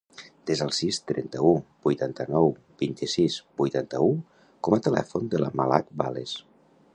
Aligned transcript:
Desa 0.51 0.63
el 0.67 0.71
sis, 0.75 0.99
trenta-u, 1.09 1.51
vuitanta-nou, 1.87 2.49
vint-i-sis, 2.83 3.35
vuitanta-u 3.63 4.09
com 4.69 4.79
a 4.79 4.81
telèfon 4.89 5.31
de 5.35 5.43
la 5.45 5.53
Malak 5.61 5.95
Vales. 6.03 6.35